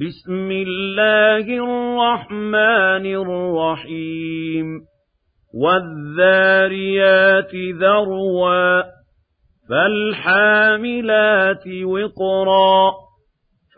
بسم 0.00 0.50
الله 0.50 1.40
الرحمن 1.40 3.06
الرحيم. 3.06 4.80
والذاريات 5.54 7.54
ذروا 7.54 8.82
فالحاملات 9.70 11.68
وقرا 11.84 12.92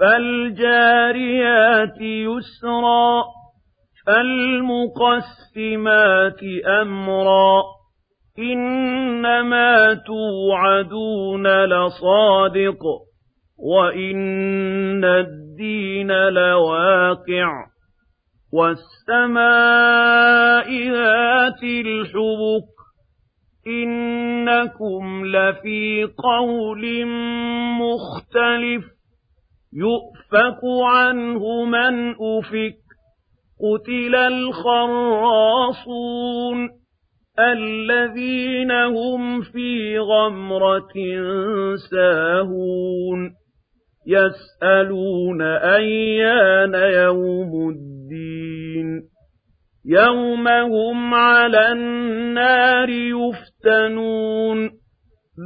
فالجاريات 0.00 2.00
يسرا 2.00 3.24
فالمقسمات 4.06 5.32
أمرا 6.82 7.62
إنما 8.38 9.94
توعدون 9.94 11.64
لصادق 11.64 13.07
وإن 13.58 15.04
الدين 15.04 16.12
لواقع 16.12 17.66
والسماء 18.52 19.48
ذات 20.90 21.62
الحبك 21.62 22.78
إنكم 23.66 25.26
لفي 25.26 26.04
قول 26.04 27.06
مختلف 27.80 28.84
يؤفك 29.72 30.60
عنه 30.84 31.64
من 31.64 32.10
أفك 32.10 32.78
قتل 33.60 34.14
الخراصون 34.14 35.58
الذين 37.38 38.72
هم 38.72 39.42
في 39.42 39.98
غمرة 39.98 40.94
ساهون 41.90 43.38
يسألون 44.08 45.42
أيان 45.42 46.74
يوم 46.74 47.70
الدين. 47.70 49.02
يوم 49.84 50.48
هم 50.48 51.14
على 51.14 51.72
النار 51.72 52.88
يفتنون. 52.88 54.70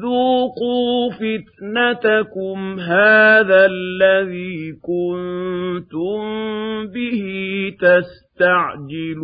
ذوقوا 0.02 1.10
فتنتكم 1.10 2.80
هذا 2.80 3.66
الذي 3.66 4.72
كنتم 4.82 6.22
به 6.86 7.22
تستعجلون. 7.80 9.22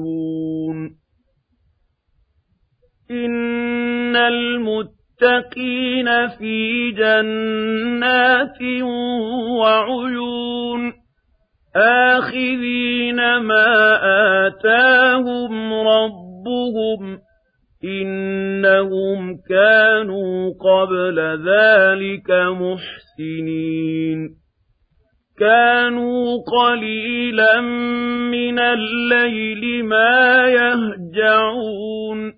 إن 3.11 4.17
المتقين 4.17 4.98
في 6.39 6.91
جنات 6.91 8.63
وعيون 9.61 10.93
آخذين 11.77 13.37
ما 13.37 13.99
آتاهم 14.47 15.73
ربهم 15.73 17.19
إنهم 17.85 19.37
كانوا 19.49 20.53
قبل 20.61 21.19
ذلك 21.49 22.31
محسنين 22.31 24.29
كانوا 25.39 26.43
قليلا 26.43 27.61
من 28.31 28.59
الليل 28.59 29.85
ما 29.85 30.47
يهجعون 30.47 32.38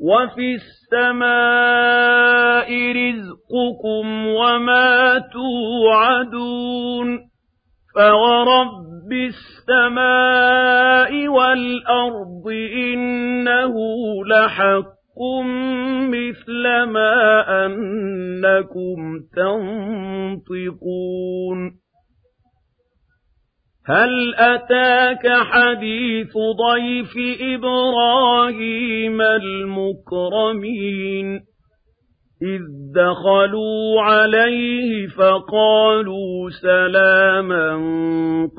وفي 0.00 0.54
السماء 0.54 2.68
رزقكم 2.92 4.26
وما 4.26 5.18
توعدون 5.32 7.18
فورب 7.94 9.12
السماء 9.12 11.28
والأرض 11.28 12.48
إنه 12.92 13.74
لحق 14.26 14.94
مثل 16.08 16.82
ما 16.82 17.44
أنكم 17.66 19.20
تنطقون 20.56 21.58
هل 23.88 24.34
أتاك 24.34 25.28
حديث 25.28 26.32
ضيف 26.36 27.12
إبراهيم 27.40 29.20
المكرمين؟ 29.20 30.74
إذ 32.42 32.60
دخلوا 32.94 34.02
عليه 34.02 35.06
فقالوا 35.06 36.50
سلاما 36.62 37.76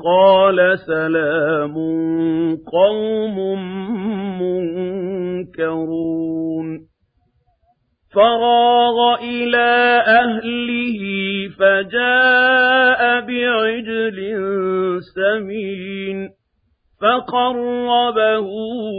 قال 0.04 0.78
سلام 0.78 1.74
قوم 2.72 3.38
منكرون. 4.40 5.86
فراغ 8.14 8.98
إلى 9.22 10.02
أهله 10.06 11.00
فجاء 11.58 12.75
بعجل 13.26 14.18
سمين 15.14 16.28
فقربه 17.00 18.48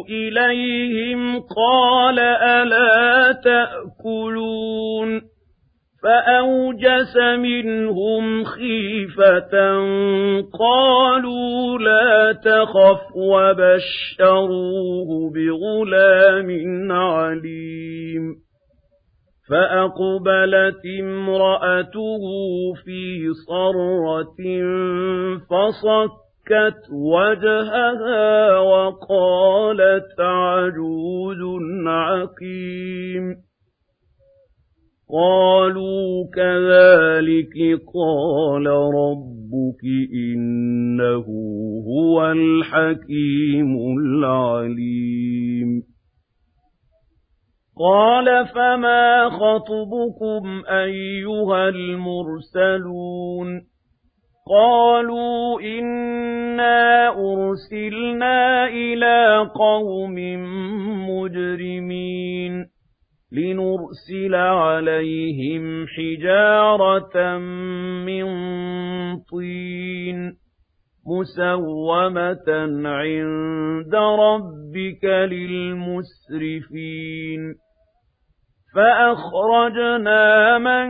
إليهم 0.10 1.40
قال 1.40 2.20
ألا 2.20 3.32
تأكلون 3.32 5.22
فأوجس 6.04 7.18
منهم 7.18 8.44
خيفة 8.44 9.78
قالوا 10.60 11.80
لا 11.80 12.32
تخف 12.32 13.16
وبشروه 13.16 14.70
بغلام 15.34 16.50
عليم 16.92 18.47
فأقبلت 19.50 20.82
امرأته 21.02 22.22
في 22.86 23.34
صرة 23.48 24.36
فصك 25.40 26.28
فَكَّتْ 26.48 26.92
وَجْهَهَا 26.92 28.60
وَقَالَتْ 28.60 30.20
عَجُوزٌ 30.20 31.38
عَقِيمٌ. 31.88 33.36
قَالُوا 35.14 36.26
كَذَلِكِ 36.36 37.82
قَالَ 37.96 38.68
رَبُّكِ 38.68 39.84
إِنَّهُ 40.14 41.26
هُوَ 41.88 42.32
الْحَكِيمُ 42.32 43.78
الْعَلِيمُ. 44.00 45.97
قَالَ 47.80 48.48
فَمَا 48.48 49.30
خَطْبُكُمْ 49.30 50.64
أَيُّهَا 50.70 51.70
الْمُرْسَلُونَ 51.70 53.62
قَالُوا 54.50 55.62
إِنَّا 55.62 57.10
أُرْسِلْنَا 57.10 58.68
إِلَىٰ 58.68 59.50
قَوْمٍ 59.56 60.16
مُّجْرِمِينَ 61.10 62.66
لِنُرْسِلَ 63.32 64.36
عَلَيْهِمْ 64.36 65.86
حِجَارَةً 65.88 67.38
مِّن 68.08 68.26
طِينٍ 69.32 70.34
مُّسَوَّمَةً 71.08 72.50
عِندَ 72.90 73.96
رَبِّكَ 73.96 75.04
لِلْمُسْرِفِينَ 75.34 76.88
فَأَخْرَجْنَا 78.76 80.58
مَن 80.58 80.88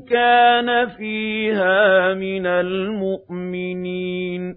كَانَ 0.00 0.88
فِيهَا 0.88 2.14
مِنَ 2.14 2.46
الْمُؤْمِنِينَ 2.46 4.54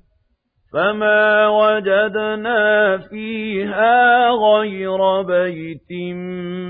فَمَا 0.74 1.48
وَجَدْنَا 1.48 2.98
فِيهَا 2.98 4.30
غَيْرَ 4.30 5.22
بَيْتٍ 5.22 5.92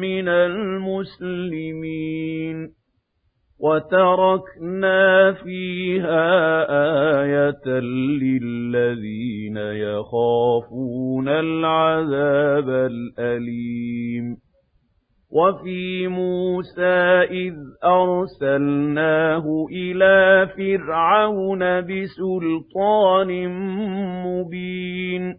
مِّنَ 0.02 0.28
الْمُسْلِمِينَ 0.28 1.86
وَتَرَكْنَا 3.60 5.32
فِيهَا 5.32 6.28
آيَةً 7.24 7.80
لِّلَّذِينَ 8.22 9.58
يَخَافُونَ 9.58 11.28
الْعَذَابَ 11.28 12.70
الْأَلِيمَ 12.70 14.45
وَفِي 15.36 16.08
مُوسَىٰ 16.08 17.22
إِذْ 17.32 17.54
أَرْسَلْنَاهُ 17.84 19.68
إِلَىٰ 19.72 20.48
فِرْعَوْنَ 20.58 21.82
بِسُلْطَانٍ 21.82 23.48
مُّبِينٍ. 24.26 25.34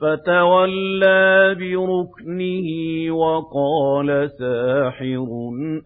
فَتَوَلَّىٰ 0.00 1.54
بِرُكْنِهِ 1.54 2.68
وَقَالَ 3.10 4.30
سَاحِرٌ 4.30 5.28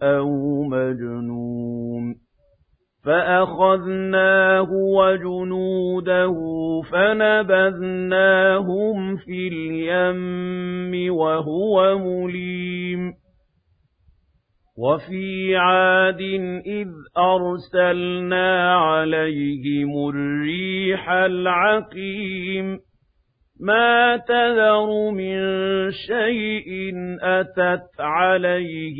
أَوْ 0.03 0.63
مَجْنُونٌ. 0.63 1.84
فَأَخَذْنَاهُ 3.05 4.69
وَجُنُودَهُ 4.71 6.35
فَنَبَذْنَاهُمْ 6.91 8.37
فِي 9.17 9.47
الْيَمِّ 9.47 11.13
وَهُوَ 11.15 11.97
مُلِيمٌ 11.97 13.13
وَفِي 14.77 15.55
عَادٍ 15.55 16.21
إِذْ 16.65 16.87
أَرْسَلْنَا 17.17 18.75
عَلَيْهِمُ 18.75 20.09
الرِّيحَ 20.09 21.09
الْعَقِيمَ 21.09 22.79
مَا 23.59 24.17
تَذَرُ 24.17 25.11
مِن 25.11 25.37
شَيْءٍ 25.91 26.93
أَتَتْ 27.21 27.87
عَلَيْهِ 27.99 28.97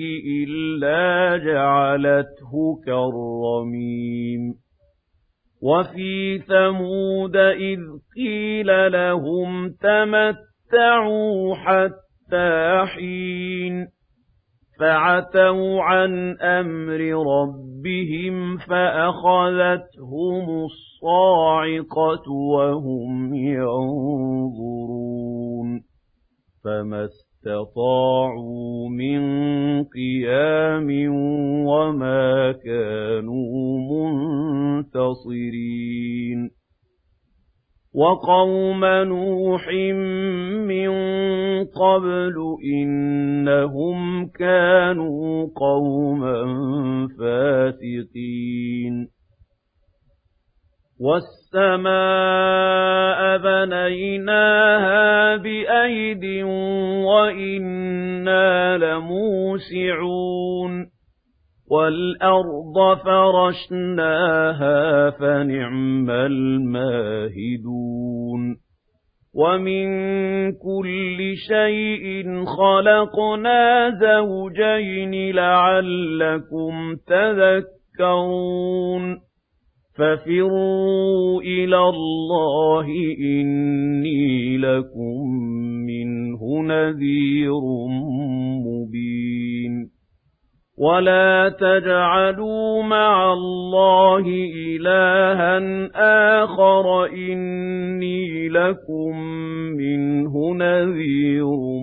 إِلَّا 0.48 1.38
جَعَلَتْهُ 1.38 2.82
كَالرَّمِيمِ. 2.86 4.54
وَفِي 5.64 6.38
ثَمُودَ 6.38 7.36
إِذْ 7.36 7.80
قِيلَ 8.18 8.92
لَهُمْ 8.92 9.70
تَمَتَّعُوا 9.70 11.56
حَتَّىٰ 11.56 12.86
حِينٍ. 12.86 13.88
فَعَتَوْا 14.80 15.82
عَنْ 15.82 16.38
أَمْرِ 16.42 17.24
رَبِّهِمْ 17.34 18.58
فَأَخَذَتْهُمُ 18.58 20.66
الصَّاعِقَةُ 20.66 22.32
وَهُمْ 22.32 23.34
يَنظُرُونَ. 23.34 24.45
فَمَا 26.66 27.06
اسْتَطَاعُوا 27.06 28.90
مِن 28.90 29.22
قِيَامٍ 29.84 30.90
وَمَا 31.68 32.52
كَانُوا 32.52 33.80
مُنتَصِرِينَ 34.82 36.50
وَقَوْمَ 37.94 38.86
نُوحٍ 38.86 39.70
مِّن 40.68 40.90
قَبْلُ 41.66 42.58
إِنَّهُمْ 42.82 44.26
كَانُوا 44.26 45.48
قَوْمًا 45.56 46.38
فَاسِقِينَ 47.20 49.15
وَالسَّمَاءَ 51.00 51.88
بَنَيْنَاهَا 53.38 55.36
بِأَيْدٍ 55.36 56.44
وَإِنَّا 57.06 58.78
لَمُوسِعُونَ 58.78 60.72
وَالْأَرْضَ 61.72 62.98
فَرَشْنَاهَا 63.06 65.10
فَنِعْمَ 65.10 66.10
الْمَاهِدُونَ 66.10 67.86
وَمِن 69.36 69.88
كُلِّ 70.52 71.34
شَيْءٍ 71.48 72.24
خَلَقْنَا 72.46 73.90
زَوْجَيْنِ 73.90 75.36
لَعَلَّكُمْ 75.36 76.96
تَذَكَّرُونَ 77.08 79.04
فَفِرُّوا 79.98 81.42
إِلَى 81.42 81.78
اللَّهِ 81.78 82.88
إِنِّي 83.20 84.58
لَكُم 84.58 85.30
مِّنْهُ 85.88 86.64
نَذِيرٌ 86.64 87.62
مُّبِينٌ 88.68 89.90
وَلَا 90.78 91.50
تَجْعَلُوا 91.50 92.84
مَعَ 92.84 93.34
اللَّهِ 93.34 94.26
إِلَٰهًا 94.68 95.90
آخَرَ 96.44 97.06
إِنِّي 97.06 98.50
لَكُم 98.50 99.20
مِّنْهُ 99.80 100.54
نَذِيرٌ 100.56 101.75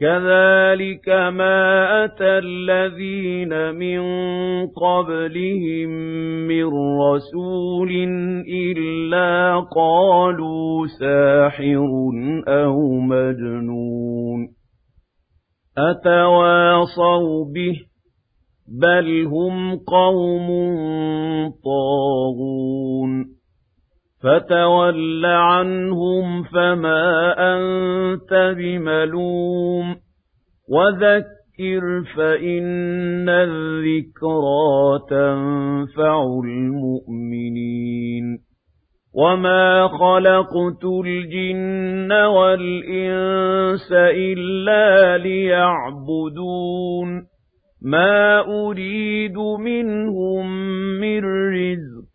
كَذَٰلِكَ 0.00 1.08
مَا 1.08 2.04
أَتَى 2.04 2.38
الَّذِينَ 2.38 3.74
مِن 3.74 4.00
قَبْلِهِم 4.66 5.90
مِّن 6.48 6.68
رَّسُولٍ 7.00 7.90
إِلَّا 8.48 9.60
قَالُوا 9.76 10.86
سَاحِرٌ 10.86 11.90
أَوْ 12.48 12.90
مَجْنُونٌ 13.00 14.48
أَتَوَاصَوْا 15.78 17.44
بِهِ 17.54 17.74
ۚ 17.80 17.84
بَلْ 18.82 19.26
هُمْ 19.26 19.76
قَوْمٌ 19.76 20.48
طَاغُونَ 21.64 22.69
فَتَوَلَّ 24.22 25.26
عَنْهُمْ 25.26 26.42
فَمَا 26.42 27.34
أَنتَ 27.54 28.54
بِمَلُومٍ 28.58 29.96
وَذَكِّرْ 30.68 32.04
فَإِنَّ 32.16 33.28
الذِّكْرَىٰ 33.28 34.98
تَنفَعُ 35.10 36.40
الْمُؤْمِنِينَ 36.44 38.24
وَمَا 39.14 39.88
خَلَقْتُ 39.88 40.84
الْجِنَّ 40.84 42.12
وَالْإِنسَ 42.12 43.92
إِلَّا 43.92 45.18
لِيَعْبُدُونِ 45.18 47.08
مَا 47.82 48.40
أُرِيدُ 48.40 49.38
مِنْهُم 49.38 50.46
مِّن 51.00 51.24
رِّزْقٍ 51.54 51.99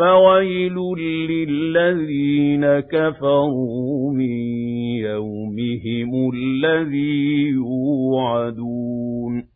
فَوَيْلٌ 0.00 0.76
لِّلَّذِينَ 1.30 2.64
كَفَرُوا 2.80 4.12
مِن 4.12 4.36
يَوْمِهِمُ 5.04 6.30
الَّذِي 6.34 7.48
يُوعَدُونَ 7.48 9.49